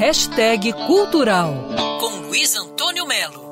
Hashtag 0.00 0.72
Cultural 0.86 1.52
com 2.00 2.26
Luiz 2.26 2.56
Antônio 2.56 3.06
Melo. 3.06 3.49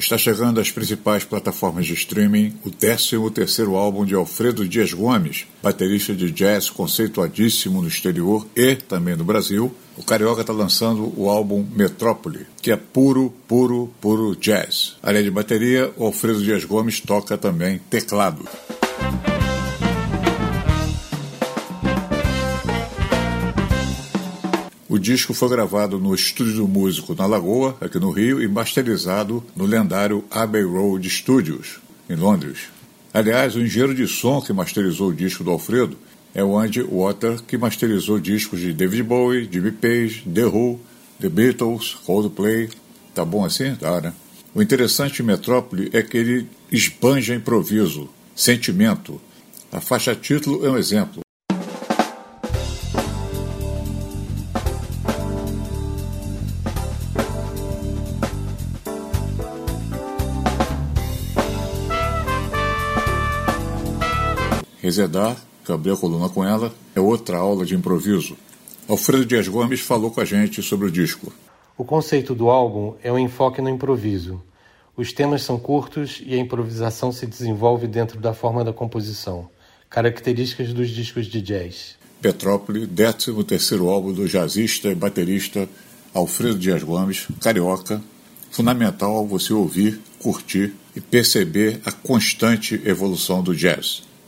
Está 0.00 0.16
chegando 0.16 0.58
às 0.58 0.70
principais 0.70 1.24
plataformas 1.24 1.84
de 1.84 1.92
streaming 1.92 2.54
o 2.64 2.70
13º 2.70 3.76
álbum 3.76 4.06
de 4.06 4.14
Alfredo 4.14 4.66
Dias 4.66 4.94
Gomes, 4.94 5.44
baterista 5.62 6.14
de 6.14 6.30
jazz 6.30 6.70
conceituadíssimo 6.70 7.82
no 7.82 7.86
exterior 7.86 8.46
e 8.56 8.76
também 8.76 9.14
no 9.14 9.24
Brasil. 9.24 9.72
O 9.98 10.02
Carioca 10.02 10.40
está 10.40 10.54
lançando 10.54 11.12
o 11.16 11.28
álbum 11.28 11.66
Metrópole, 11.76 12.46
que 12.62 12.72
é 12.72 12.76
puro, 12.76 13.30
puro, 13.46 13.92
puro 14.00 14.34
jazz. 14.34 14.96
Além 15.02 15.22
de 15.22 15.30
bateria, 15.30 15.92
o 15.98 16.06
Alfredo 16.06 16.42
Dias 16.42 16.64
Gomes 16.64 16.98
toca 17.00 17.36
também 17.36 17.78
teclado. 17.90 18.48
O 24.90 24.98
disco 24.98 25.32
foi 25.32 25.48
gravado 25.48 26.00
no 26.00 26.12
Estúdio 26.12 26.54
do 26.54 26.66
Músico 26.66 27.14
na 27.14 27.24
Lagoa, 27.24 27.76
aqui 27.80 27.96
no 28.00 28.10
Rio, 28.10 28.42
e 28.42 28.48
masterizado 28.48 29.40
no 29.54 29.64
lendário 29.64 30.24
Abbey 30.28 30.64
Road 30.64 31.08
Studios, 31.08 31.78
em 32.08 32.16
Londres. 32.16 32.62
Aliás, 33.14 33.54
o 33.54 33.60
engenheiro 33.60 33.94
de 33.94 34.08
som 34.08 34.40
que 34.40 34.52
masterizou 34.52 35.10
o 35.10 35.14
disco 35.14 35.44
do 35.44 35.52
Alfredo 35.52 35.96
é 36.34 36.42
o 36.42 36.58
Andy 36.58 36.82
Water, 36.82 37.40
que 37.40 37.56
masterizou 37.56 38.18
discos 38.18 38.58
de 38.58 38.72
David 38.72 39.04
Bowie, 39.04 39.48
Jimmy 39.48 39.70
Page, 39.70 40.24
The 40.34 40.46
Who, 40.46 40.80
The 41.20 41.28
Beatles, 41.28 41.94
Coldplay. 42.04 42.68
Tá 43.14 43.24
bom 43.24 43.44
assim? 43.44 43.76
Tá, 43.76 44.00
né? 44.00 44.12
O 44.52 44.60
interessante 44.60 45.14
de 45.14 45.22
Metrópole 45.22 45.88
é 45.92 46.02
que 46.02 46.16
ele 46.16 46.48
esbanja 46.68 47.32
improviso, 47.32 48.08
sentimento. 48.34 49.20
A 49.70 49.80
faixa 49.80 50.16
título 50.16 50.66
é 50.66 50.68
um 50.68 50.76
exemplo. 50.76 51.20
Rezedar, 64.82 65.36
que 65.64 65.72
abriu 65.72 65.94
a 65.94 65.96
coluna 65.96 66.28
com 66.28 66.44
ela, 66.44 66.74
é 66.94 67.00
outra 67.00 67.36
aula 67.36 67.64
de 67.66 67.74
improviso. 67.74 68.36
Alfredo 68.88 69.26
Dias 69.26 69.46
Gomes 69.46 69.80
falou 69.80 70.10
com 70.10 70.20
a 70.20 70.24
gente 70.24 70.62
sobre 70.62 70.86
o 70.86 70.90
disco. 70.90 71.32
O 71.76 71.84
conceito 71.84 72.34
do 72.34 72.50
álbum 72.50 72.94
é 73.02 73.12
um 73.12 73.18
enfoque 73.18 73.62
no 73.62 73.68
improviso. 73.68 74.42
Os 74.96 75.12
temas 75.12 75.42
são 75.42 75.58
curtos 75.58 76.20
e 76.24 76.34
a 76.34 76.38
improvisação 76.38 77.12
se 77.12 77.26
desenvolve 77.26 77.86
dentro 77.86 78.20
da 78.20 78.34
forma 78.34 78.64
da 78.64 78.72
composição, 78.72 79.48
características 79.88 80.72
dos 80.72 80.90
discos 80.90 81.26
de 81.26 81.40
jazz. 81.40 81.96
Petrópole, 82.20 82.86
13 82.86 83.44
terceiro 83.44 83.88
álbum 83.88 84.12
do 84.12 84.28
jazzista 84.28 84.88
e 84.88 84.94
baterista 84.94 85.68
Alfredo 86.12 86.58
Dias 86.58 86.82
Gomes, 86.82 87.28
carioca, 87.40 88.02
fundamental 88.50 89.26
você 89.26 89.52
ouvir, 89.52 90.00
curtir 90.18 90.74
e 90.94 91.00
perceber 91.00 91.80
a 91.84 91.92
constante 91.92 92.80
evolução 92.84 93.42
do 93.42 93.54
jazz. 93.54 94.09